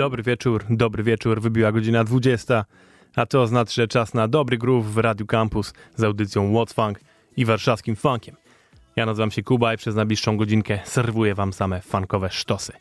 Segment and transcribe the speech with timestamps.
[0.00, 2.64] Dobry wieczór, dobry wieczór, wybiła godzina 20,
[3.16, 7.00] a to oznacza, że czas na dobry groove w Radiu Campus z audycją What's Funk
[7.36, 8.36] i warszawskim funkiem.
[8.96, 12.72] Ja nazywam się Kuba i przez najbliższą godzinkę serwuję wam same funkowe sztosy.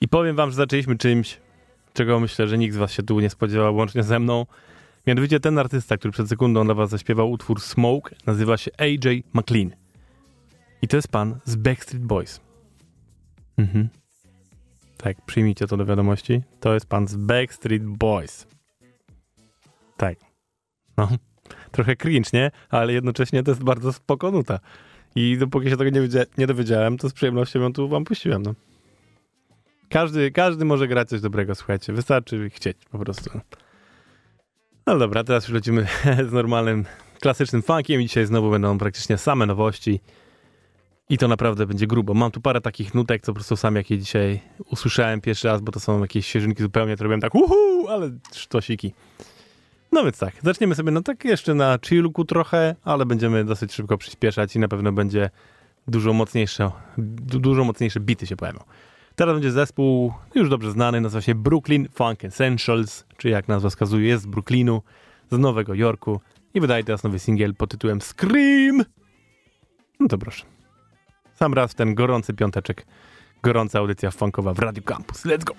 [0.00, 1.40] I powiem wam, że zaczęliśmy czymś,
[1.92, 4.46] czego myślę, że nikt z was się tu nie spodziewał, łącznie ze mną.
[5.06, 9.70] Mianowicie ten artysta, który przed sekundą dla was zaśpiewał utwór Smoke, nazywa się AJ McLean.
[10.82, 12.40] I to jest pan z Backstreet Boys.
[13.58, 13.88] Mhm.
[14.96, 16.42] Tak, przyjmijcie to do wiadomości.
[16.60, 18.46] To jest pan z Backstreet Boys.
[19.96, 20.18] Tak.
[20.96, 21.08] No,
[21.72, 22.50] trochę cringe, nie?
[22.70, 24.58] Ale jednocześnie to jest bardzo spoko nuta.
[25.14, 26.08] I dopóki się tego nie,
[26.38, 28.54] nie dowiedziałem, to z przyjemnością ją tu wam puściłem, no.
[29.88, 31.92] Każdy, każdy może grać coś dobrego, słuchajcie.
[31.92, 33.40] Wystarczy chcieć po prostu.
[34.86, 35.86] No dobra, teraz już lecimy
[36.28, 36.84] z normalnym,
[37.20, 38.02] klasycznym funkiem.
[38.02, 40.00] Dzisiaj znowu będą praktycznie same nowości.
[41.10, 42.14] I to naprawdę będzie grubo.
[42.14, 44.40] Mam tu parę takich nutek, co po prostu sam jakie dzisiaj
[44.70, 48.92] usłyszałem pierwszy raz, bo to są jakieś świeżynki zupełnie, to robiłem tak uhu, ale sztosiki.
[49.92, 53.98] No więc tak, zaczniemy sobie no tak jeszcze na chillku trochę, ale będziemy dosyć szybko
[53.98, 55.30] przyspieszać i na pewno będzie
[55.88, 58.60] dużo mocniejsze, du dużo mocniejsze bity się pojawią.
[59.16, 64.08] Teraz będzie zespół już dobrze znany, nazywa się Brooklyn Funk Essentials, czy jak nazwa wskazuje
[64.08, 64.82] jest z Brooklynu,
[65.30, 66.20] z Nowego Jorku
[66.54, 68.84] i wydaje teraz nowy singiel pod tytułem Scream.
[70.00, 70.55] No to proszę.
[71.38, 72.86] Sam raz w ten gorący piąteczek,
[73.42, 75.24] gorąca audycja funkowa w Radio Campus.
[75.24, 75.54] Let's go!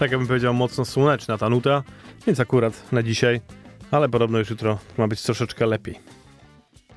[0.00, 1.82] Tak jakbym powiedział, mocno słoneczna ta nuta,
[2.26, 3.40] więc akurat na dzisiaj,
[3.90, 5.98] ale podobno już jutro ma być troszeczkę lepiej.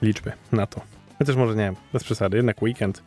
[0.01, 0.81] Liczby na to.
[1.19, 3.03] Chociaż może nie wiem, bez przesady, jednak weekend.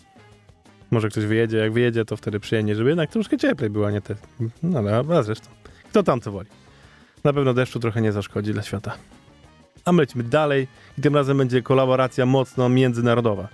[0.90, 4.14] Może ktoś wyjedzie, jak wyjedzie, to wtedy przyjemnie, żeby jednak troszkę cieplej było, nie te...
[4.62, 5.48] No ale a zresztą,
[5.90, 6.48] kto tam co woli.
[7.25, 8.96] Na pewno deszczu trochę nie zaszkodzi dla świata.
[9.84, 13.48] A my lecimy dalej i tym razem będzie kolaboracja mocno międzynarodowa.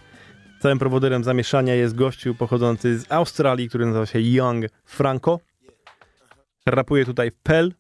[0.61, 5.41] Całym prowodyrem zamieszania jest gościu pochodzący z Australii, który nazywa się Young Franco.
[6.67, 7.73] Rapuje tutaj Pell,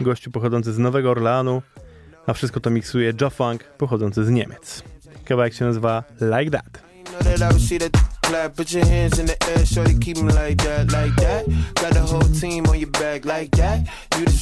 [0.00, 1.62] gościu pochodzący z Nowego Orleanu,
[2.26, 4.82] a wszystko to miksuje Joe Funk, pochodzący z Niemiec.
[5.24, 6.82] Kawałek się nazywa Like That.
[8.26, 8.54] clap.
[8.54, 11.44] Put your hands in the air, shorty, keep 'em like that, like that.
[11.74, 13.80] Got the whole team on your back, like that.
[14.18, 14.32] You the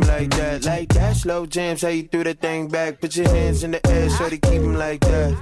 [0.00, 1.16] like that, like that.
[1.16, 3.00] Slow jams, how you threw thing back.
[3.00, 5.32] Put your hands in the air, shorty, keep 'em like that.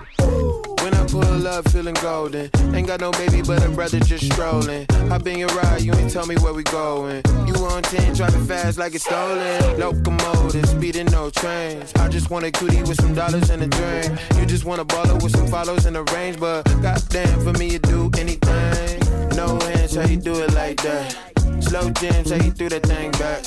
[0.82, 2.50] When I pull up, feeling golden.
[2.74, 4.86] Ain't got no baby, but a brother just strolling.
[5.10, 7.22] I been your ride, you ain't tell me where we going.
[7.46, 9.78] You on 10, driving fast like it's stolen.
[9.78, 11.92] Locomotive, speeding no trains.
[11.96, 14.18] I just want a cutie with some dollars and a drink.
[14.36, 17.72] You just want a baller with some follows and a range, but goddamn, for me,
[17.72, 19.00] you do anything.
[19.36, 21.14] No hands, how you do it like that?
[21.60, 23.44] Slow jams, how you threw that thing back?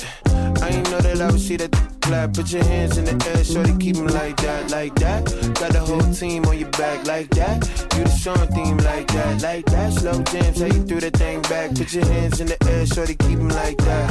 [0.62, 2.34] I ain't know that I would see that clap.
[2.34, 5.24] Put your hands in the air, shorty, keep 'em like that, like that.
[5.60, 7.66] Got the whole team on your back, like that.
[7.96, 9.92] You the song theme, like that, like that.
[9.92, 11.74] Slow jams, how you threw that thing back?
[11.74, 14.08] Put your hands in the air, shorty, keep 'em like that.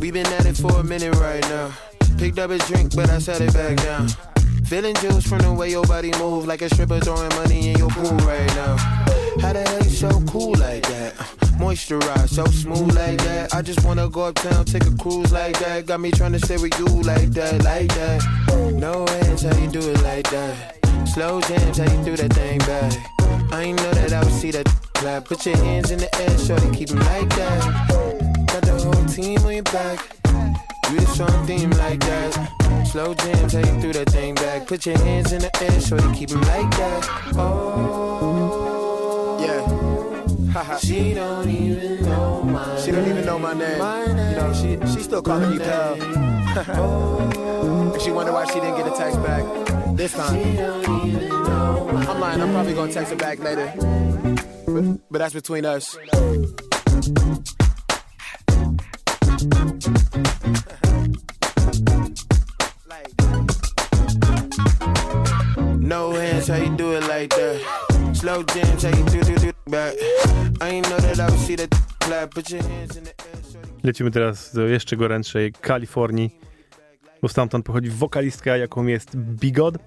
[0.00, 1.70] We been at it for a minute right now.
[2.18, 4.08] Picked up a drink, but I set it back down.
[4.72, 7.90] Feeling juice from the way your body move, like a stripper throwing money in your
[7.90, 8.78] pool right now.
[9.42, 11.12] How the hell you so cool like that?
[11.60, 13.54] Moisturize, so smooth like that.
[13.54, 15.84] I just wanna go uptown, take a cruise like that.
[15.84, 18.24] Got me tryna stay with you like that, like that.
[18.72, 20.78] No hands, how you do it like that?
[21.06, 22.94] Slow jams, how you do that thing back?
[23.52, 24.64] I ain't know that I would see that
[24.94, 25.26] clap.
[25.26, 27.60] Put your hands in the air, shorty, keep 'em like that.
[28.46, 29.98] Got the whole team on your back.
[30.90, 32.61] You the song theme like that.
[32.84, 34.66] Slow jams, how you threw that thing back.
[34.66, 37.08] Put your hands in the air, shorty, keep 'em like that.
[37.36, 39.92] Oh, yeah.
[40.78, 43.78] she don't even know my She don't even know my name.
[43.78, 45.94] You know, she she still calling me pal.
[47.92, 49.44] and she wonder why she didn't get a text back
[49.96, 50.36] this time.
[52.08, 52.40] I'm lying.
[52.40, 53.72] I'm probably gonna text her back later.
[54.66, 55.96] But, but that's between us.
[65.78, 68.16] No hands, how you do it like that?
[68.16, 69.94] Slow jams, how you do do do back?
[70.60, 71.70] I ain't know that I would see that.
[72.34, 73.42] Put your hands in the air.
[73.82, 76.30] Lecimy teraz do jeszcze gorętszej Kalifornii,
[77.22, 79.78] bo stamtąd pochodzi wokalistka, jaką jest Bigod.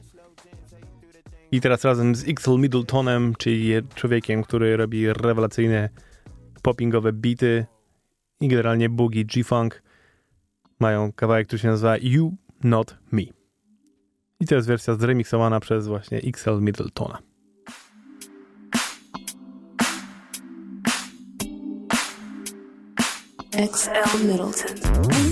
[1.52, 5.90] I teraz razem z XL Middletonem, czyli człowiekiem, który robi rewelacyjne
[6.62, 7.66] poppingowe beaty
[8.42, 9.84] i generalnie boogie G-Funk,
[10.80, 12.34] mają kawałek, który się nazywa You
[12.64, 13.22] Not Me.
[14.40, 17.22] I to jest wersja zremiksowana przez właśnie XL Middletona.
[23.58, 25.25] XL Middleton.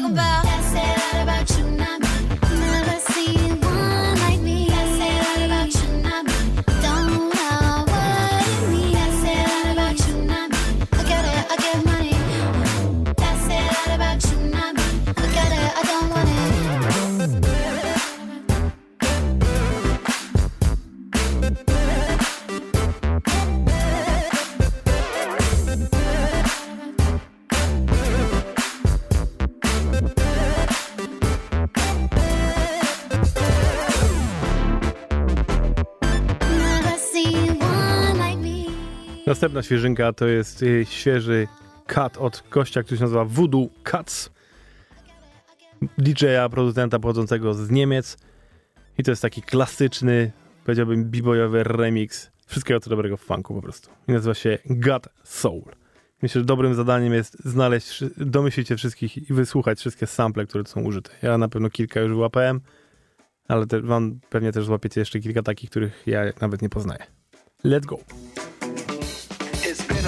[0.00, 0.37] Talking about?
[39.28, 41.48] Następna świeżynka to jest y, świeży
[41.86, 44.30] cut od gościa, który się nazywa Voodoo Cuts.
[45.98, 48.18] DJ-a, producenta pochodzącego z Niemiec.
[48.98, 50.32] I to jest taki klasyczny,
[50.64, 53.90] powiedziałbym, b-boyowy remix wszystkiego co dobrego w funku po prostu.
[54.08, 55.64] I nazywa się God Soul.
[56.22, 60.80] Myślę, że dobrym zadaniem jest znaleźć, domyślić się wszystkich i wysłuchać wszystkie sample, które są
[60.80, 61.10] użyte.
[61.22, 62.60] Ja na pewno kilka już wyłapałem,
[63.48, 67.04] ale te, wam pewnie też złapiecie jeszcze kilka takich, których ja nawet nie poznaję.
[67.64, 67.98] Let's go.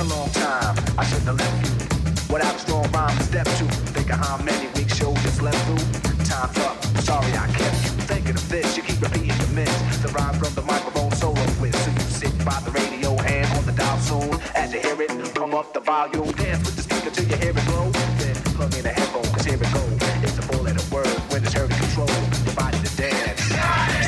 [0.00, 0.75] A long time.
[0.97, 3.64] I shouldn't have left you without a strong rhyme to step to.
[3.92, 6.25] Think of how many weeks shows just left through.
[6.25, 6.83] Time's up.
[7.04, 8.78] Sorry I kept you thinking of this.
[8.78, 9.99] You keep repeating the miss.
[9.99, 11.76] The rhyme from the microphone solo with.
[11.85, 14.40] So you sit by the radio and on the dial soon.
[14.57, 16.33] As you hear it, come up the volume.
[16.33, 17.92] Dance with the speaker till you hear it blow.
[18.16, 20.00] Then plug in a headphone, cause here it goes.
[20.25, 22.09] It's a four letter word when it's heard in control.
[22.49, 23.52] Your body to dance.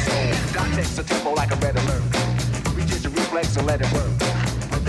[0.08, 0.16] So,
[0.56, 2.00] dot text a tempo like a red alert.
[2.72, 4.31] Reach into reflex and let it work.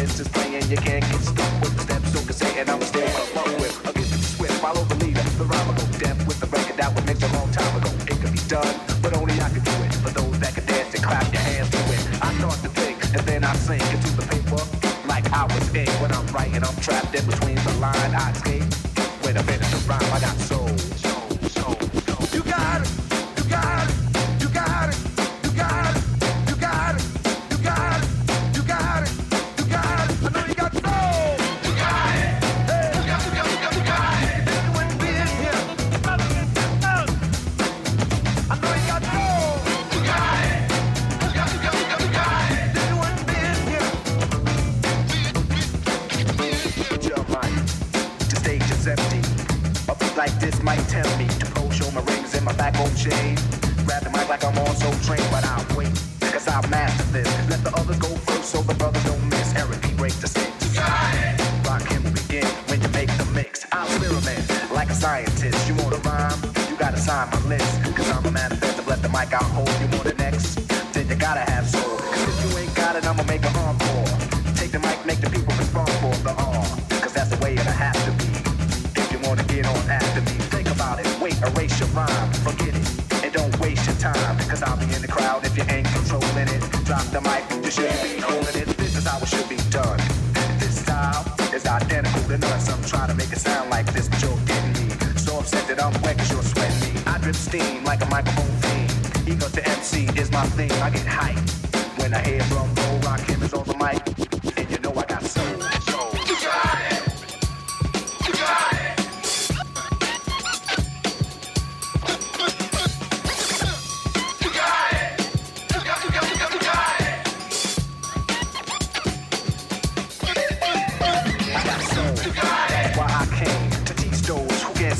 [0.03, 2.11] Is playing, you can't get stuck with the steps.
[2.11, 3.71] So can say, and I'ma still come up with.
[3.83, 5.23] Get to the swift, follow the leader.
[5.39, 7.89] The rhyme will go deaf with the record that was mixed a long time ago.
[8.11, 9.93] It could be done, but only I can do it.
[10.03, 12.03] For those that can dance and clap your hands to it.
[12.21, 14.61] I start to think, and then I sink into the paper.
[15.07, 18.13] Like I was in when I'm writing, I'm trapped in between the line.
[18.13, 18.62] I escape.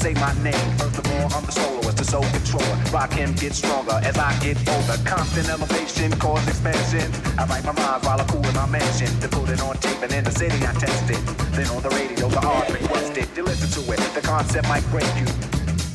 [0.03, 0.67] Say my name.
[1.15, 2.75] All, I'm the soloist, the soul controller.
[2.91, 5.00] Rock him, get stronger as I get older.
[5.07, 7.07] Constant elevation, cause expansion.
[7.39, 9.07] I write my rhymes while I cool in my mansion.
[9.24, 11.24] To put it on tape and in the city I test it.
[11.55, 13.27] Then on the radio, the art requested.
[13.38, 15.27] You listen to it, the concept might break you.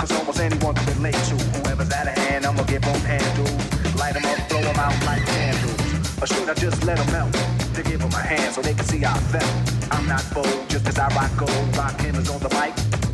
[0.00, 2.46] Cause almost anyone can relate to whoever's out of hand.
[2.46, 3.60] I'ma give them handles.
[4.00, 6.22] Light them up, throw them out like candles.
[6.22, 7.34] Or should I just let them melt?
[7.76, 9.52] To give them a hand so they can see I felt.
[9.92, 11.76] I'm not bold just as I rock gold.
[11.76, 13.07] Rock is on the mic.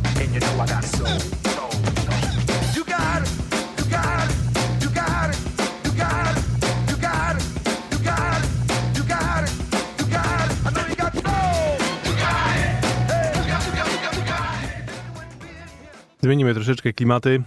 [16.25, 17.43] Zmienimy troszeczkę klimaty.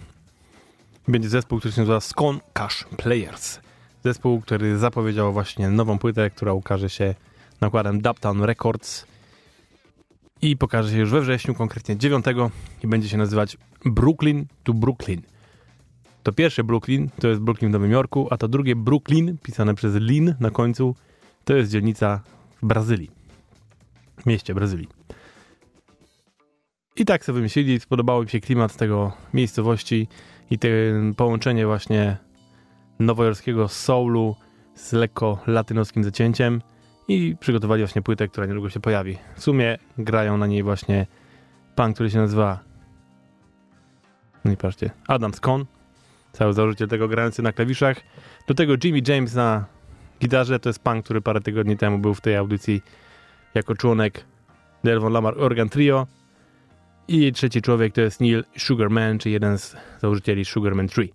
[1.08, 3.58] Będzie zespół, który się nazywa Skon Cash Players.
[4.04, 7.14] Zespół, który zapowiedział właśnie nową płytę, która ukaże się
[7.60, 9.06] nakładem Daptown Records
[10.42, 12.24] i pokaże się już we wrześniu, konkretnie 9
[12.84, 15.22] i będzie się nazywać Brooklyn to Brooklyn.
[16.22, 19.94] To pierwsze Brooklyn to jest Brooklyn w Nowym Jorku, a to drugie Brooklyn, pisane przez
[19.94, 20.94] Lin na końcu,
[21.44, 22.20] to jest dzielnica
[22.62, 23.10] w Brazylii.
[24.20, 24.88] W mieście Brazylii.
[26.96, 30.08] I tak sobie wymyślili, spodobało mi się klimat tego miejscowości
[30.50, 30.68] i to
[31.16, 32.16] połączenie właśnie
[32.98, 34.36] nowojorskiego soulu
[34.74, 36.62] z lekko latynoskim zacięciem
[37.08, 39.18] i przygotowali właśnie płytę, która niedługo się pojawi.
[39.34, 41.06] W sumie grają na niej właśnie
[41.74, 42.68] pan, który się nazywa
[44.44, 45.64] no i patrzcie, Adam Scon,
[46.32, 48.00] cały założyciel tego grający na klawiszach.
[48.46, 49.64] Do tego Jimmy James na
[50.20, 52.82] gitarze, to jest pan, który parę tygodni temu był w tej audycji
[53.54, 54.24] jako członek
[54.84, 56.06] Delvon Lamar Organ Trio.
[57.08, 61.12] I trzeci człowiek to jest Neil Sugarman, czy jeden z założycieli Sugarman Tree.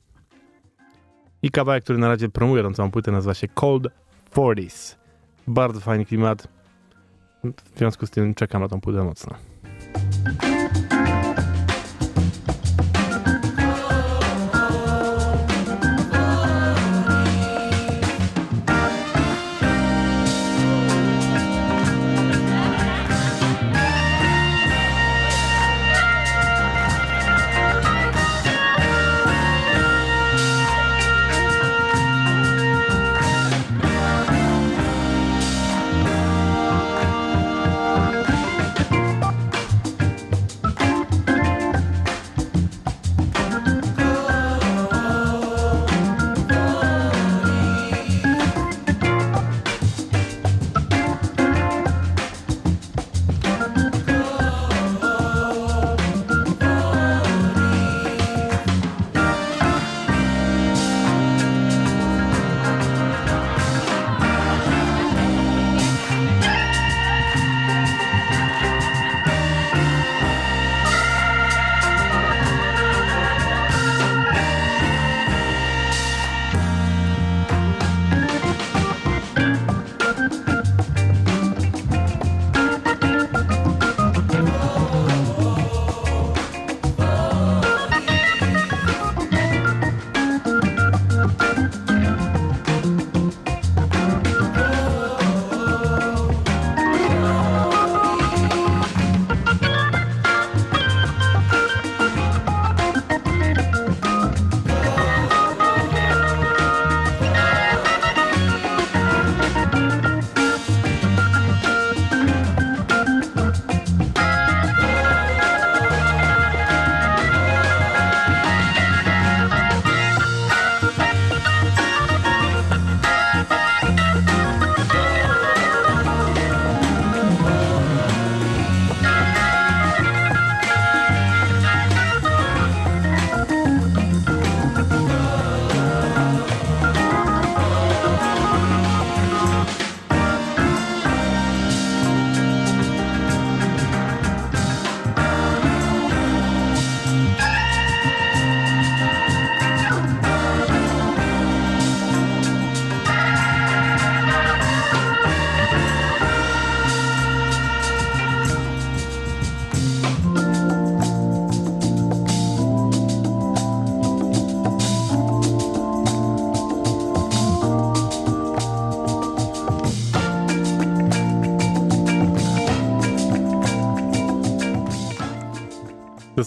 [1.41, 3.87] I kawałek, który na razie promuje tą całą płytę, nazywa się Cold
[4.31, 5.02] 40s.
[5.47, 6.47] Bardzo fajny klimat.
[7.43, 9.35] W związku z tym czekam na tą płytę mocno.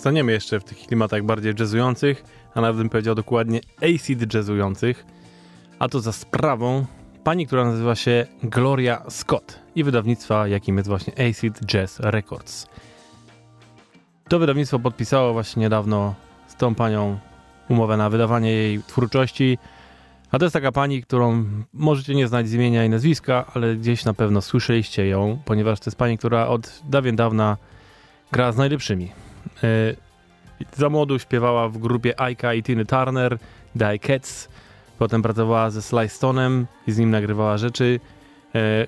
[0.06, 5.06] Zostaniemy jeszcze w tych klimatach bardziej jazzujących, a nawet bym powiedział dokładnie acid jazzujących.
[5.78, 6.86] A to za sprawą
[7.24, 12.66] pani, która nazywa się Gloria Scott i wydawnictwa, jakim jest właśnie Acid Jazz Records.
[14.28, 16.14] To wydawnictwo podpisało właśnie niedawno
[16.46, 17.18] z tą panią
[17.68, 19.58] umowę na wydawanie jej twórczości.
[20.30, 24.04] A to jest taka pani, którą możecie nie znać z imienia i nazwiska, ale gdzieś
[24.04, 27.56] na pewno słyszeliście ją, ponieważ to jest pani, która od dawien dawna
[28.32, 29.25] gra z najlepszymi.
[29.64, 29.94] E,
[30.76, 33.38] Za młodu śpiewała w grupie Aika i Tiny Turner,
[33.74, 34.48] Die Cats.
[34.98, 38.00] Potem pracowała ze Sly Stone'em i z nim nagrywała rzeczy.
[38.54, 38.87] E,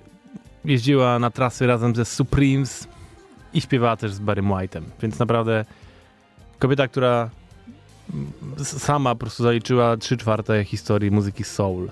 [0.65, 2.89] Jeździła na trasy razem ze Supremes
[3.55, 4.83] i śpiewała też z Barrym White'em.
[5.03, 5.65] Więc naprawdę
[6.59, 7.31] kobieta, która
[8.65, 11.91] sama po prostu zaliczyła 3 czwarte historii muzyki soul.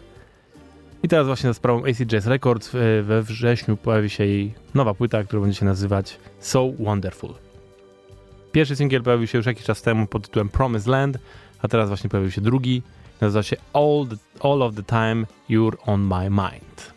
[1.03, 4.95] I teraz właśnie za sprawą AC Jazz Records e, we wrześniu pojawi się jej nowa
[4.95, 7.46] płyta, która będzie się nazywać So Wonderful.
[8.57, 11.19] Pierwszy singiel pojawił się już jakiś czas temu pod tytułem Promised Land,
[11.63, 12.83] a teraz właśnie pojawił się drugi.
[13.21, 16.96] Nazywa się All, the, All of the Time You're on My Mind.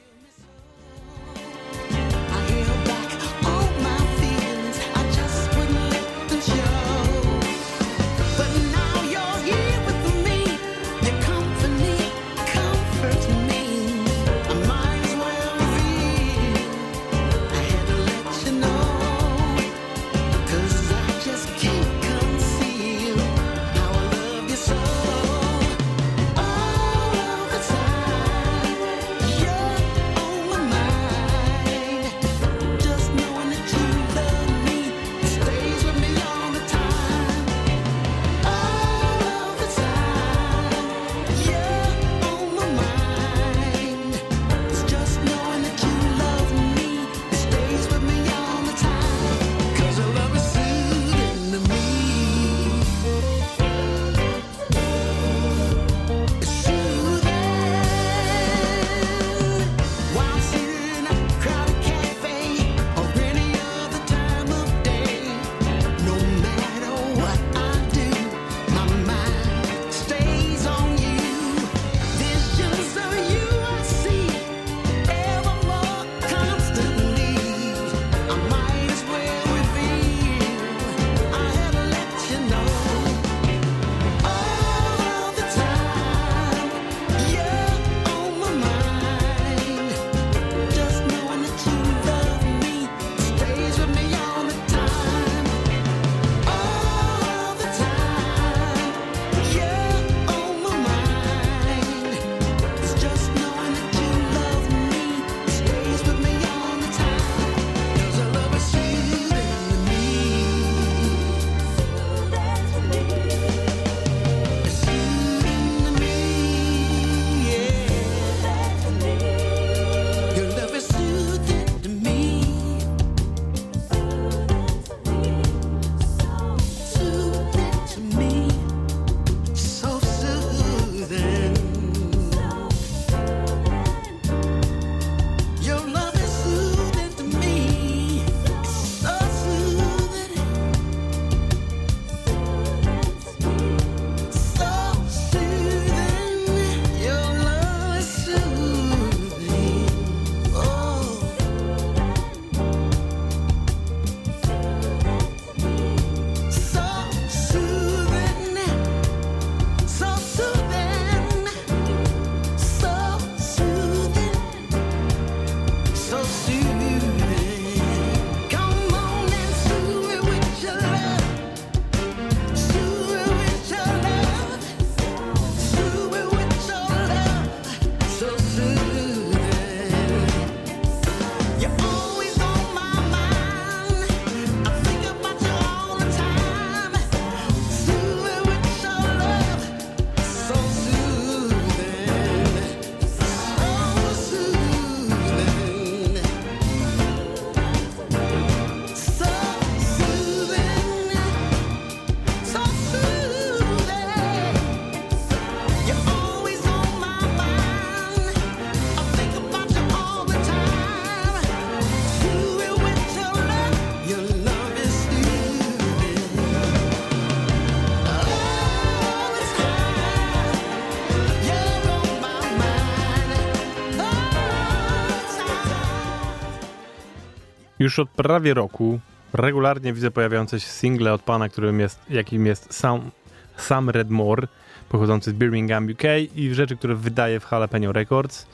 [227.89, 228.99] Już od prawie roku
[229.33, 233.11] regularnie widzę pojawiające się single od pana, którym jest, jakim jest Sam,
[233.57, 234.47] Sam Redmore,
[234.89, 236.03] pochodzący z Birmingham, UK
[236.35, 238.47] i rzeczy, które wydaje w Jalapeno Records.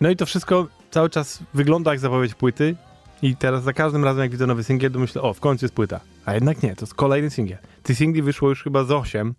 [0.00, 2.76] No i to wszystko cały czas wygląda jak zapowiedź płyty
[3.22, 5.74] i teraz za każdym razem jak widzę nowy singiel, to myślę, o, w końcu jest
[5.74, 6.00] płyta.
[6.24, 7.58] A jednak nie, to jest kolejny singiel.
[7.82, 9.34] Tych singli wyszło już chyba z 8,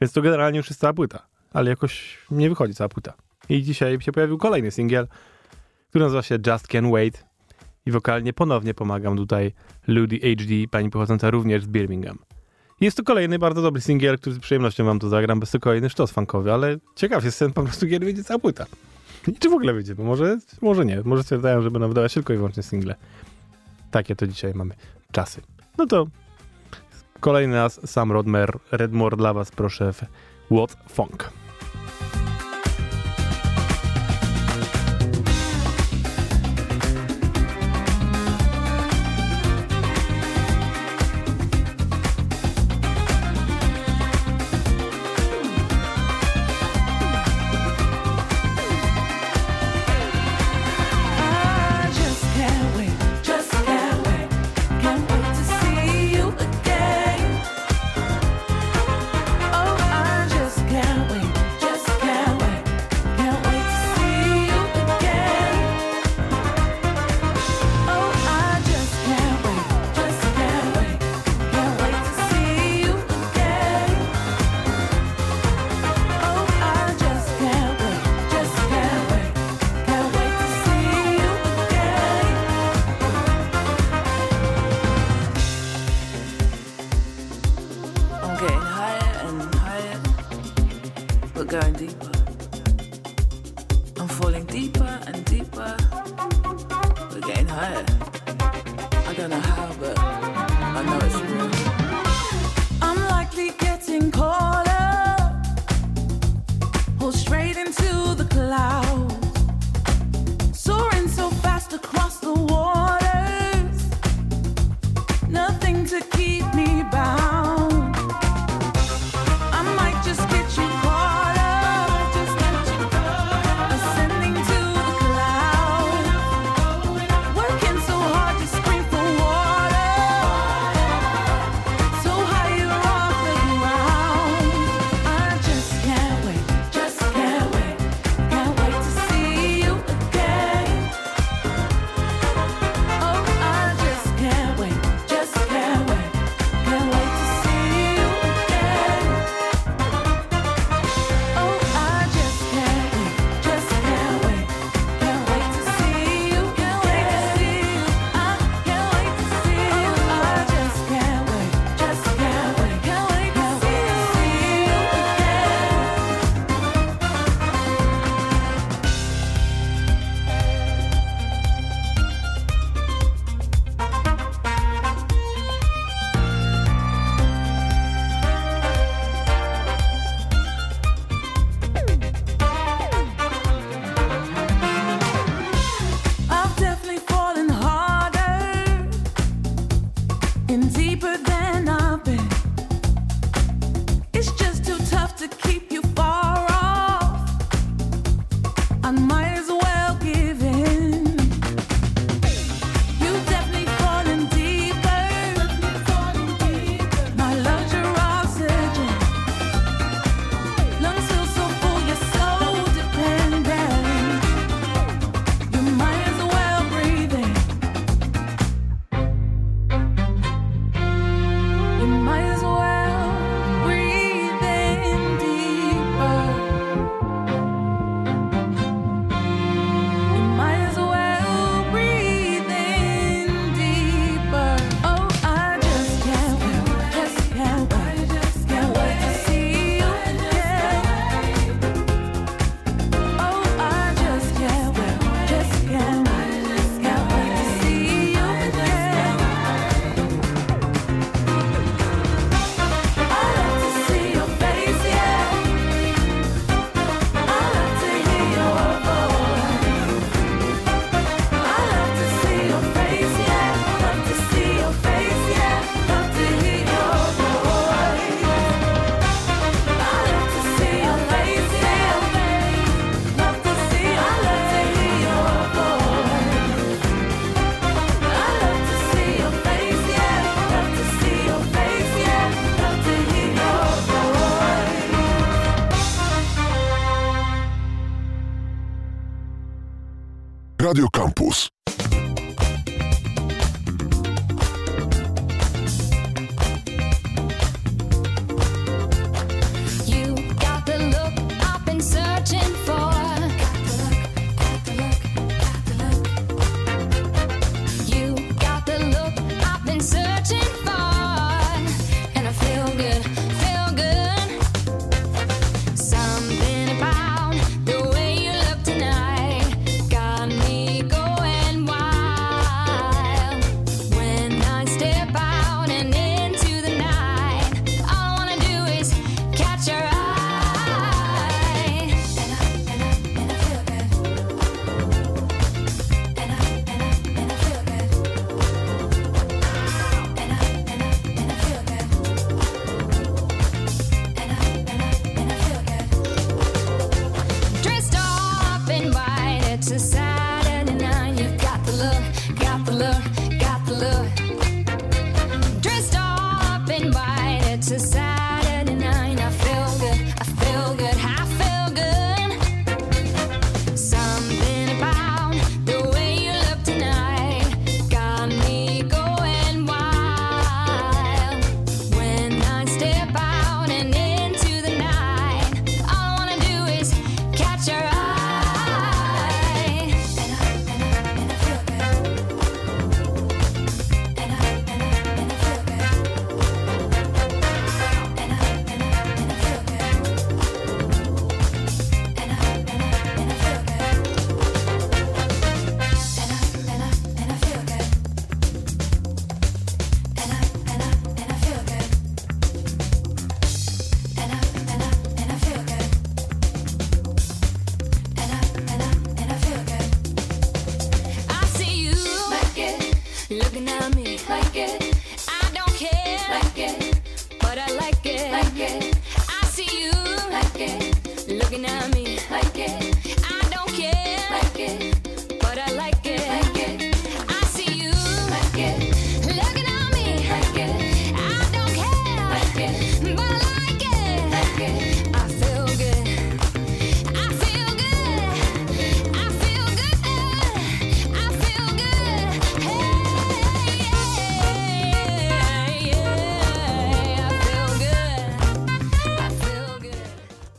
[0.00, 1.26] więc to generalnie już jest cała płyta.
[1.52, 3.12] Ale jakoś nie wychodzi cała płyta.
[3.48, 5.08] I dzisiaj się pojawił kolejny singiel,
[5.88, 7.31] który nazywa się Just Can Wait.
[7.86, 9.52] I wokalnie ponownie pomagam tutaj
[9.86, 12.18] Ludi HD, pani pochodząca również z Birmingham.
[12.80, 15.90] Jest to kolejny bardzo dobry singiel, który z przyjemnością wam to zagram, bez to kolejny
[15.90, 18.66] sztos funkowy, ale ciekaw jestem po prostu, kiedy wyjdzie cała płyta.
[19.28, 21.02] I czy w ogóle wyjdzie, bo może, może nie.
[21.04, 22.94] Może stwierdzają, że będą wydawać tylko i wyłącznie single.
[23.90, 24.74] Takie to dzisiaj mamy
[25.12, 25.40] czasy.
[25.78, 26.06] No to
[27.20, 30.02] kolejny raz sam Rodmer, Redmore dla was proszę w
[30.54, 31.41] What Funk.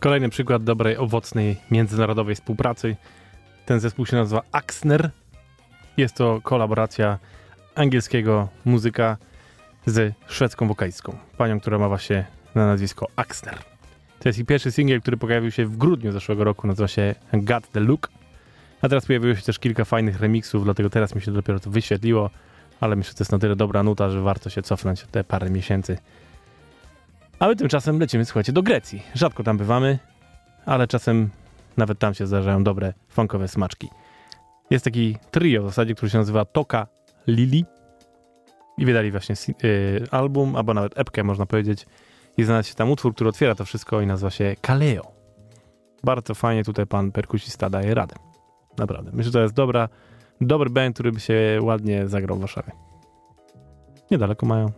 [0.04, 2.96] Kolejny przykład dobrej, owocnej, międzynarodowej współpracy.
[3.66, 5.10] Ten zespół się nazywa Axner.
[5.98, 7.20] Jest to kolaboracja
[7.76, 9.18] angielskiego muzyka
[9.86, 11.18] z szwedzką wokalistką.
[11.38, 13.58] Panią, która ma właśnie na nazwisko Axner.
[14.20, 16.68] To jest jej pierwszy singiel, który pojawił się w grudniu zeszłego roku.
[16.68, 18.10] Nazywa się Got the Look.
[18.82, 22.30] A teraz pojawiło się też kilka fajnych remixów, dlatego teraz mi się dopiero to wyświetliło.
[22.80, 25.50] Ale myślę, że to jest na tyle dobra nuta, że warto się cofnąć te parę
[25.50, 25.98] miesięcy.
[27.44, 29.04] A my tymczasem lecimy, słuchajcie, do Grecji.
[29.14, 30.00] Rzadko tam bywamy,
[30.66, 31.30] ale czasem
[31.78, 33.90] nawet tam się zdarzają dobre funkowe smaczki.
[34.70, 36.88] Jest taki trio w zasadzie, który się nazywa Toka
[37.28, 37.66] Lili
[38.78, 41.86] i wydali właśnie si- y, album, albo nawet epkę można powiedzieć
[42.38, 45.12] i znalazł się tam utwór, który otwiera to wszystko i nazywa się Kaleo.
[46.04, 48.16] Bardzo fajnie tutaj pan perkusista daje radę.
[48.78, 49.12] Naprawdę.
[49.14, 49.90] Myślę, że to jest dobra,
[50.42, 52.72] dobry band, który by się ładnie zagrał w Warszawie.
[54.12, 54.72] Niedaleko mają.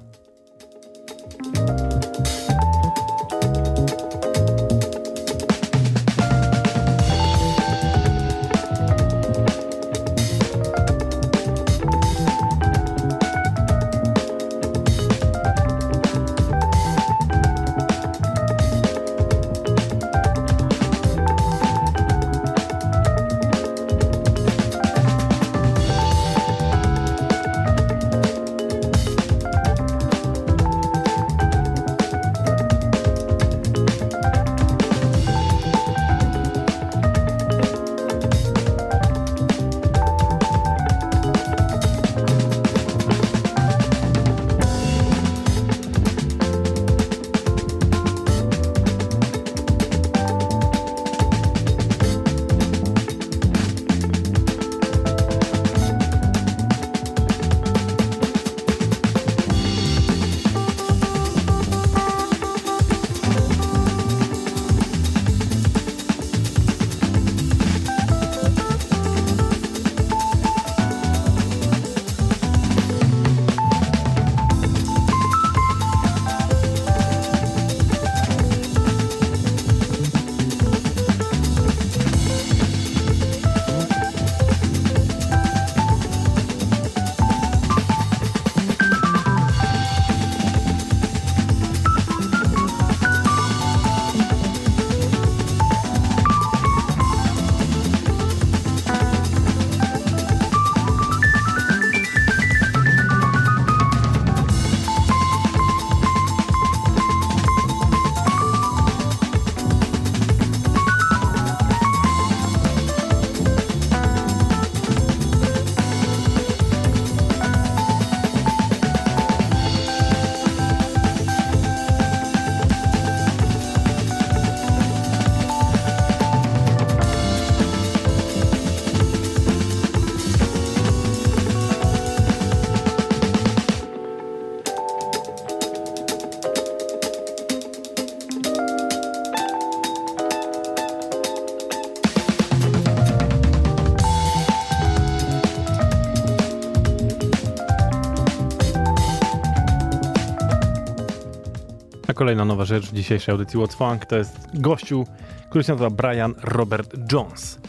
[152.15, 154.05] kolejna nowa rzecz w dzisiejszej audycji What's Funk.
[154.05, 155.05] To jest gościu,
[155.49, 157.59] który się nazywa Brian Robert Jones.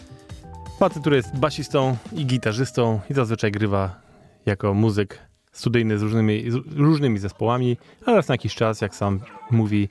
[0.79, 4.01] Paty, który jest basistą i gitarzystą i zazwyczaj grywa
[4.47, 5.19] jako muzyk
[5.53, 7.77] studyjny z różnymi, z różnymi zespołami,
[8.07, 9.21] ale raz na jakiś czas, jak sam
[9.51, 9.89] mówi,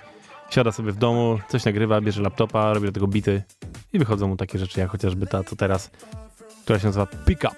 [0.49, 3.43] siada sobie w domu, coś nagrywa, bierze laptopa, robi do tego bity
[3.93, 5.91] i wychodzą mu takie rzeczy jak chociażby ta, co teraz,
[6.63, 7.57] która się nazywa pickup.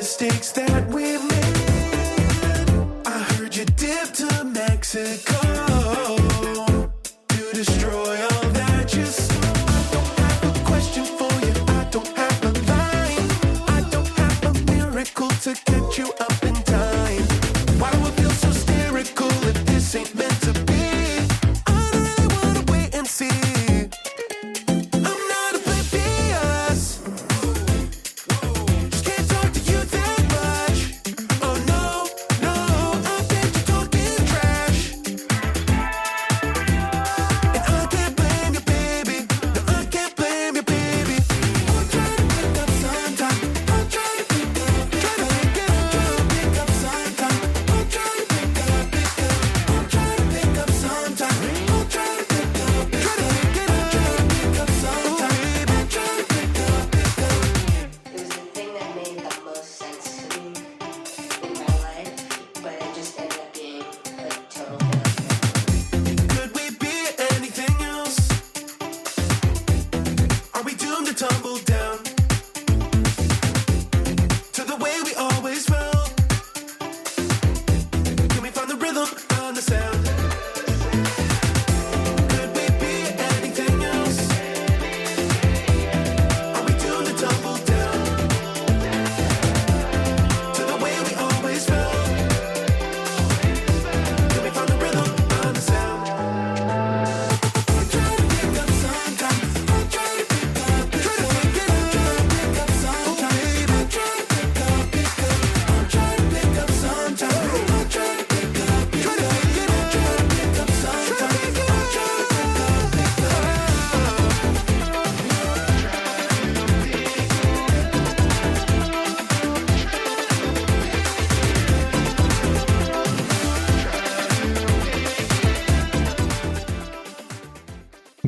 [0.00, 1.58] mistakes that we made.
[3.04, 5.40] I heard you dip to Mexico
[7.28, 9.04] to destroy all that you.
[9.76, 11.54] I don't have a question for you.
[11.80, 13.30] I don't have a line.
[13.76, 15.79] I don't have a miracle to.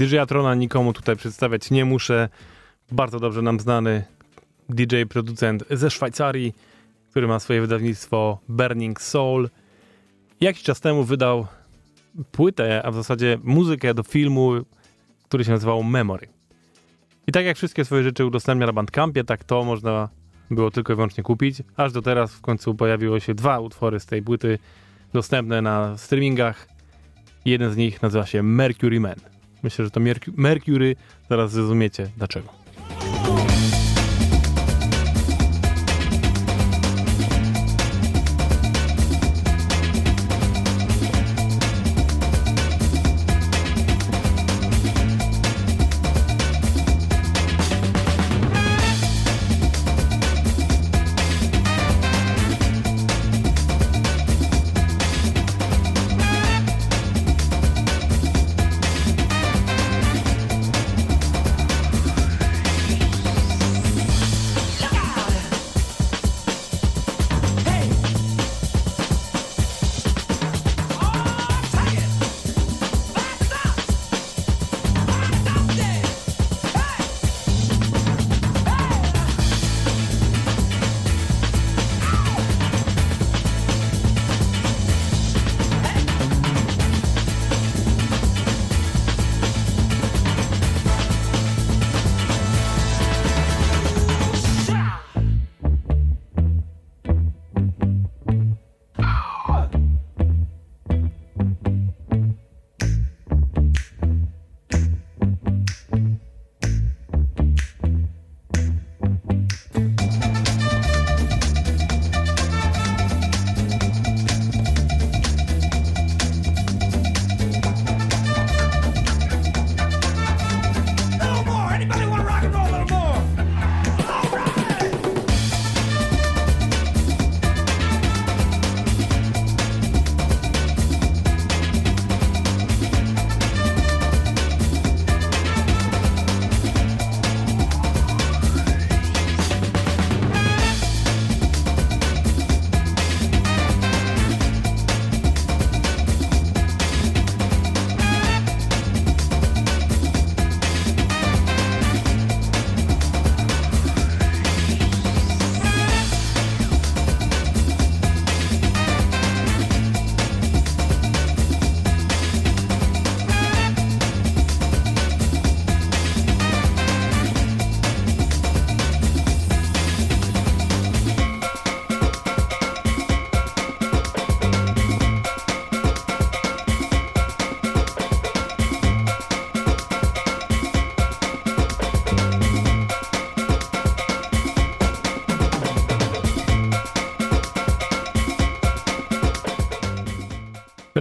[0.03, 2.29] DJ Atrona nikomu tutaj przedstawiać nie muszę.
[2.93, 4.05] Bardzo dobrze nam znany
[4.69, 6.55] DJ, producent ze Szwajcarii,
[7.11, 9.49] który ma swoje wydawnictwo Burning Soul.
[10.41, 11.47] Jakiś czas temu wydał
[12.33, 14.53] płytę, a w zasadzie muzykę do filmu,
[15.25, 16.29] który się nazywał Memory.
[17.27, 20.09] I tak jak wszystkie swoje rzeczy udostępnia na Bandcampie, tak to można
[20.51, 21.63] było tylko i wyłącznie kupić.
[21.77, 24.59] Aż do teraz w końcu pojawiło się dwa utwory z tej płyty
[25.13, 26.69] dostępne na streamingach.
[27.45, 29.32] Jeden z nich nazywa się Mercury Man.
[29.63, 30.01] Myślę, że to
[30.37, 30.97] Mercury
[31.29, 32.62] zaraz zrozumiecie dlaczego.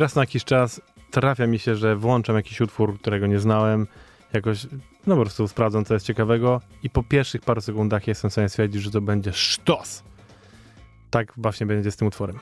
[0.01, 0.81] Raz na jakiś czas
[1.11, 3.87] trafia mi się, że włączam jakiś utwór, którego nie znałem,
[4.33, 4.67] jakoś,
[5.07, 8.49] no po prostu sprawdzam, co jest ciekawego i po pierwszych paru sekundach jestem w stanie
[8.49, 10.03] stwierdzić, że to będzie sztos.
[11.09, 12.39] Tak właśnie będzie z tym utworem.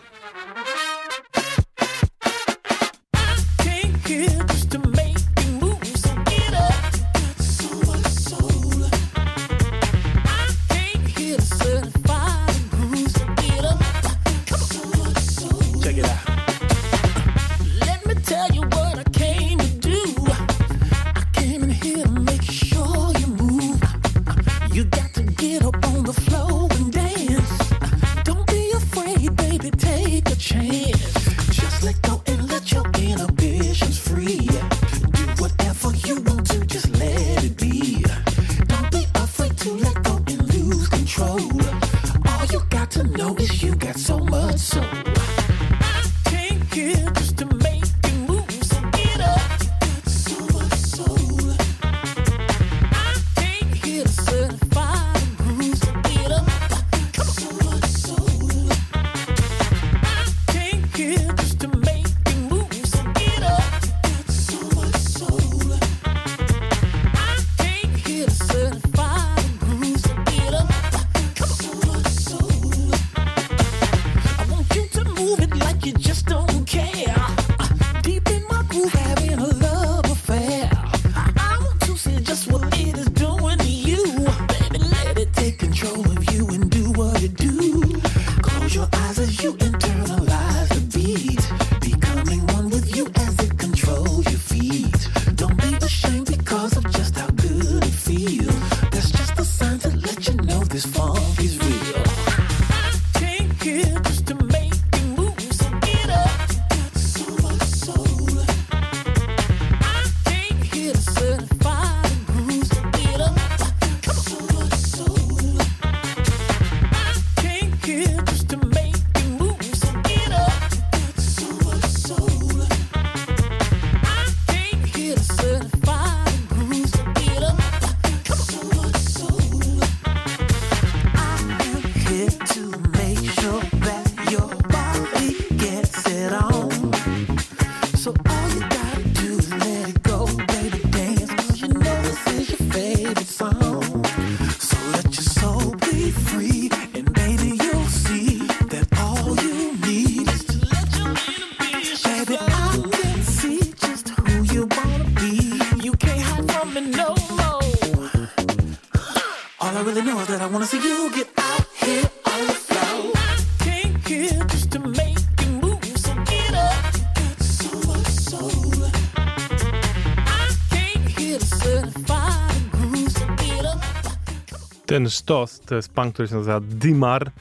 [175.09, 177.31] Ten sztos to jest pan, który się nazywa Dimar,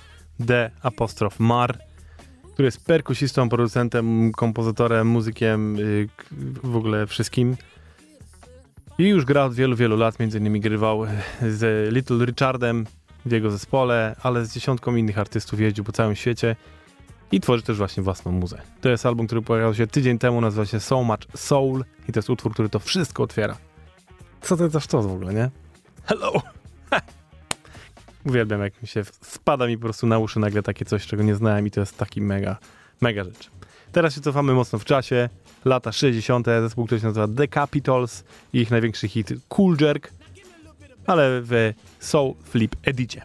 [0.40, 1.78] D apostrof Mar,
[2.52, 6.08] który jest perkusistą, producentem, kompozytorem, muzykiem, y,
[6.62, 7.56] w ogóle wszystkim.
[8.98, 11.06] I już gra od wielu, wielu lat, między innymi grywał
[11.48, 12.86] z Little Richardem
[13.26, 16.56] w jego zespole, ale z dziesiątką innych artystów jeździł po całym świecie
[17.32, 18.62] i tworzy też właśnie własną muzę.
[18.80, 22.18] To jest album, który pojawił się tydzień temu, nazywa się So Much Soul i to
[22.18, 23.56] jest utwór, który to wszystko otwiera.
[24.40, 25.50] Co to jest za sztos w ogóle, nie?
[26.04, 26.32] Hello!
[28.28, 31.34] Uwielbiam, jak mi się spada mi po prostu na uszy nagle takie coś, czego nie
[31.34, 32.56] znałem i to jest taki mega,
[33.00, 33.50] mega rzecz.
[33.92, 35.28] Teraz się cofamy mocno w czasie.
[35.64, 36.46] Lata 60.
[36.46, 40.10] Zespół, który się nazywa The Capitals i ich największy hit Cool Jerk,
[41.06, 43.22] ale w Soul Flip edicie.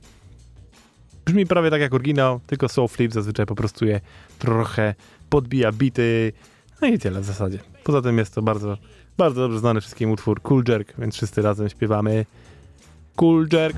[1.25, 4.01] Brzmi prawie tak jak oryginał, tylko Soul Flip zazwyczaj po prostu je
[4.39, 4.95] trochę
[5.29, 6.33] podbija bity.
[6.81, 7.59] No i tyle w zasadzie.
[7.83, 8.77] Poza tym jest to bardzo,
[9.17, 12.25] bardzo dobrze znany wszystkim utwór Cool Jerk, więc wszyscy razem śpiewamy
[13.15, 13.77] Cool Jerk.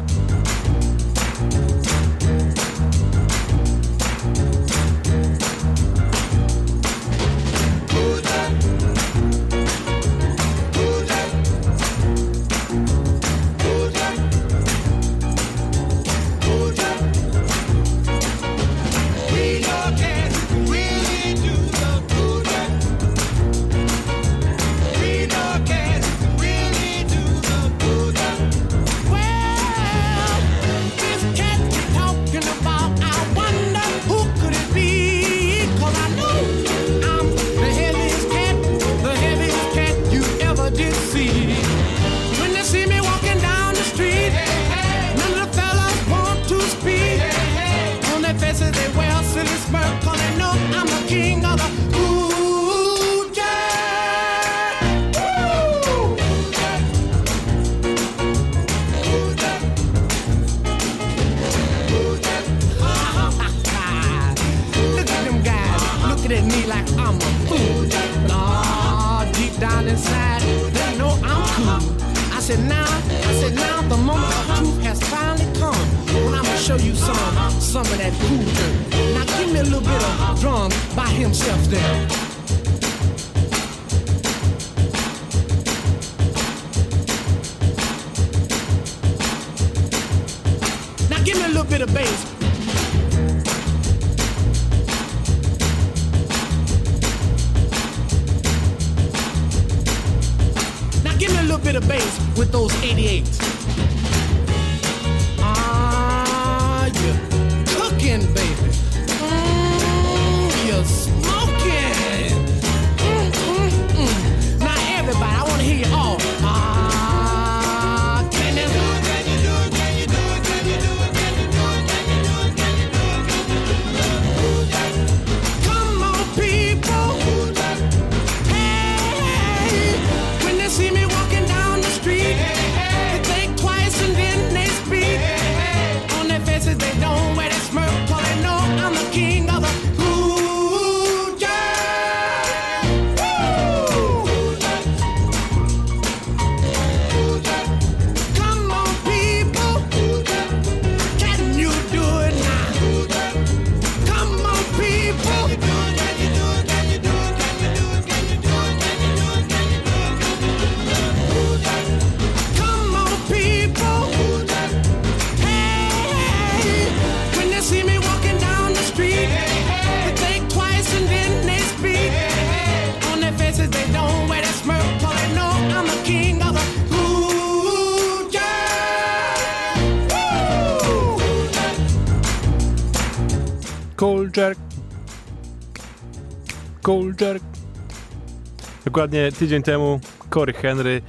[188.95, 189.99] Dokładnie tydzień temu
[190.33, 191.01] Corey Henry,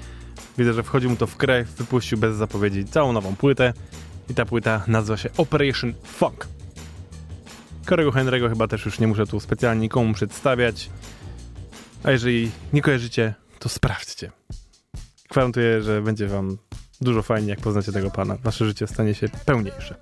[0.59, 3.73] widzę, że wchodzi mu to w krew, wypuścił bez zapowiedzi całą nową płytę
[4.31, 6.49] i ta płyta nazywa się Operation Funk.
[7.89, 10.91] Corego Henry'ego chyba też już nie muszę tu specjalnie nikomu przedstawiać,
[12.03, 14.31] a jeżeli nie kojarzycie, to sprawdźcie.
[15.31, 16.59] Gwarantuję, że będzie wam
[17.01, 18.37] dużo fajnie, jak poznacie tego pana.
[18.43, 19.95] Wasze życie stanie się pełniejsze.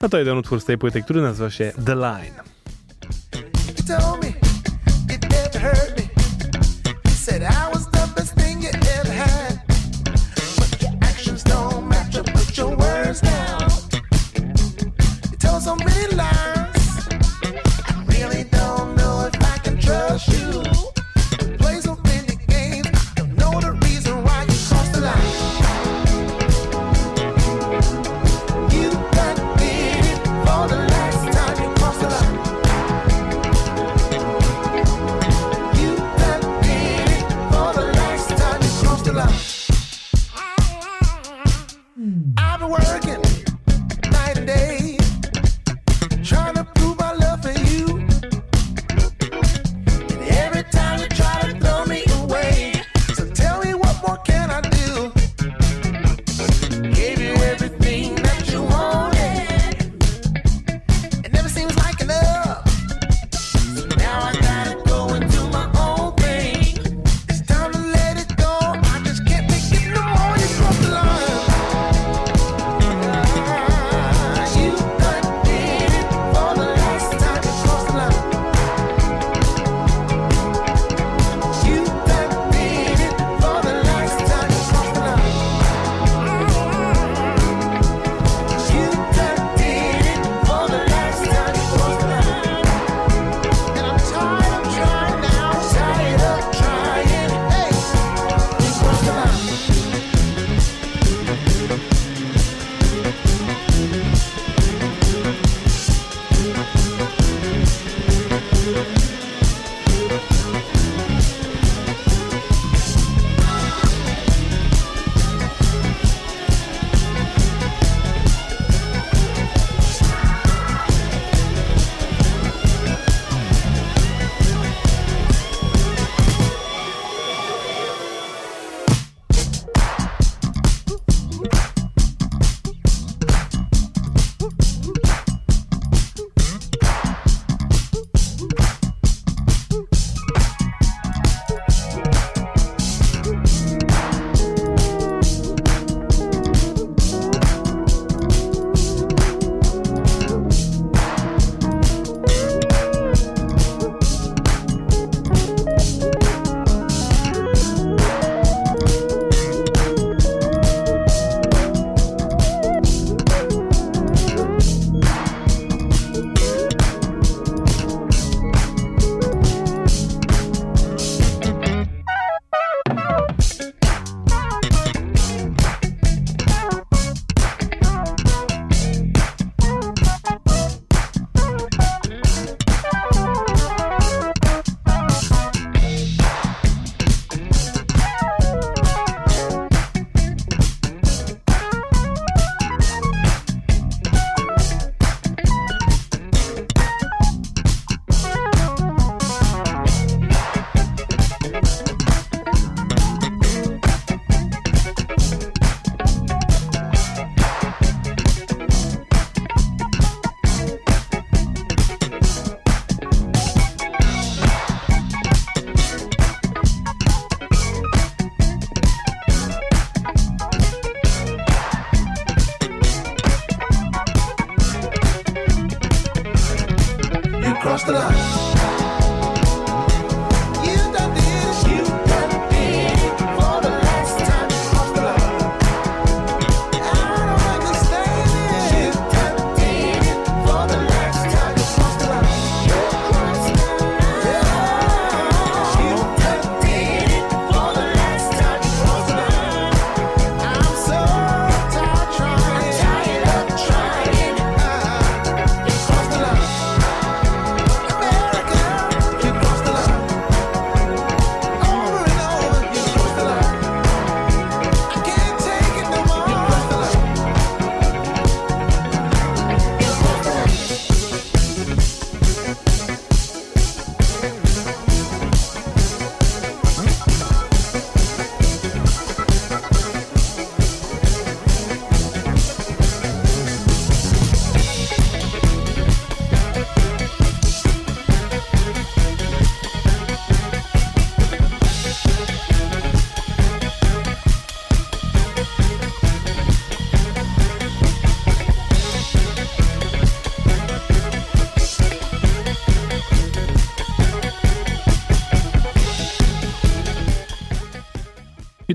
[0.00, 2.55] No to jeden utwór z tej płyty, który nazywa się The Line.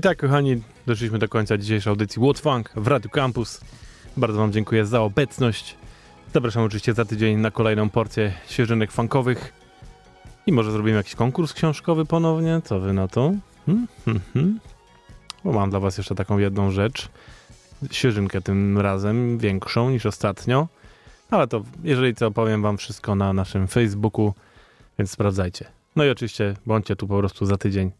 [0.02, 3.60] Tak, kochani, doszliśmy do końca dzisiejszej audycji What Funk w Radio Campus.
[4.16, 5.76] Bardzo Wam dziękuję za obecność.
[6.34, 9.52] Zapraszam oczywiście za tydzień na kolejną porcję świeżynek funkowych.
[10.46, 12.60] I może zrobimy jakiś konkurs książkowy ponownie?
[12.64, 13.32] Co Wy na to?
[13.66, 13.86] Hmm?
[14.04, 14.60] Hmm, hmm.
[15.44, 17.08] Bo mam dla Was jeszcze taką jedną rzecz.
[17.90, 20.68] Świeżynkę tym razem, większą niż ostatnio.
[21.30, 24.34] Ale to, jeżeli co, powiem Wam wszystko na naszym Facebooku,
[24.98, 25.64] więc sprawdzajcie.
[25.96, 27.90] No i oczywiście bądźcie tu po prostu za tydzień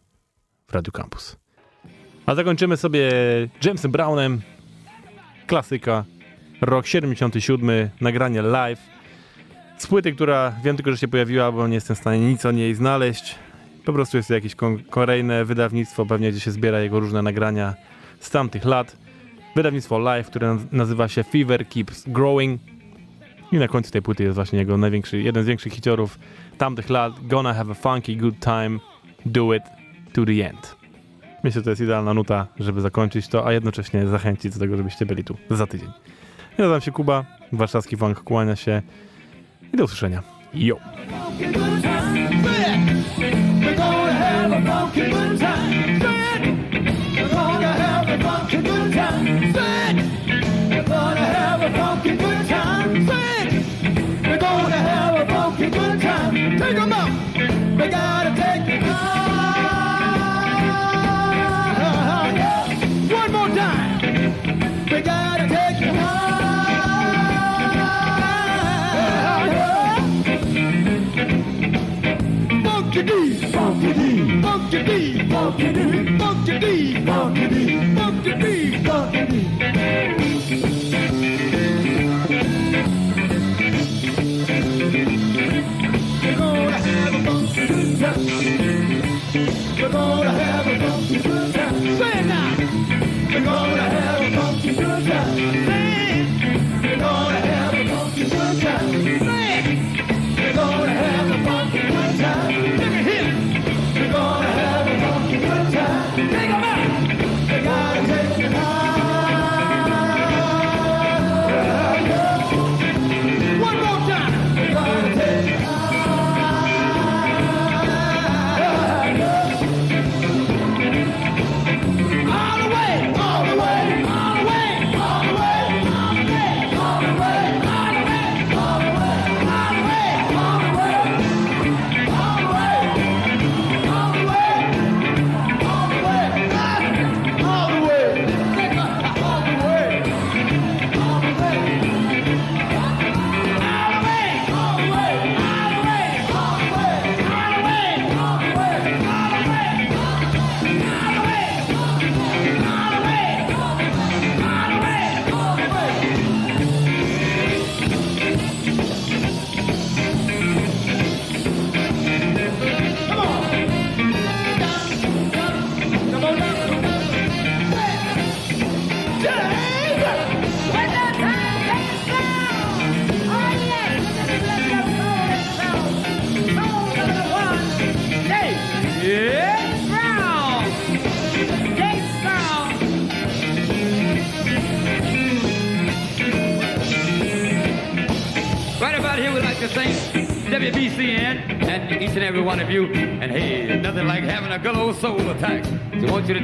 [0.67, 1.42] w Radio Campus.
[2.25, 3.11] A zakończymy sobie
[3.65, 4.41] Jamesem Brownem.
[5.47, 6.05] Klasyka.
[6.61, 8.79] Rok 77, nagranie live.
[9.77, 12.51] Z płyty, która wiem tylko, że się pojawiła, bo nie jestem w stanie nic o
[12.51, 13.35] niej znaleźć.
[13.85, 14.55] Po prostu jest to jakieś
[14.89, 17.73] kolejne wydawnictwo, pewnie gdzie się zbiera jego różne nagrania
[18.19, 18.97] z tamtych lat.
[19.55, 22.61] Wydawnictwo live, które naz- nazywa się Fever Keeps Growing.
[23.51, 26.19] I na końcu tej płyty jest właśnie jego największy, jeden z większych hiciorów
[26.57, 27.13] tamtych lat.
[27.27, 28.79] Gonna have a funky good time,
[29.25, 29.63] do it
[30.13, 30.82] to the end.
[31.43, 35.05] Myślę, że to jest idealna nuta, żeby zakończyć to, a jednocześnie zachęcić do tego, żebyście
[35.05, 35.89] byli tu za tydzień.
[36.57, 38.81] Ja nazywam się Kuba, warszawski funk kłania się
[39.73, 40.23] i do usłyszenia.
[40.53, 40.79] Jo!
[75.57, 77.47] Funky D, funky
[77.95, 78.33] funky
[78.83, 79.23] funky.
[86.23, 87.63] We're gonna have a funky.
[89.79, 91.97] We're gonna have a funky good time.
[91.97, 92.57] Say it now.
[93.29, 95.72] We're gonna have a funky good time.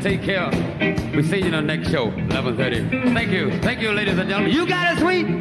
[0.01, 0.49] Take care.
[1.13, 3.13] We see you in the next show, 11:30.
[3.13, 4.53] Thank you, thank you, ladies and gentlemen.
[4.53, 5.38] You got it, sweet.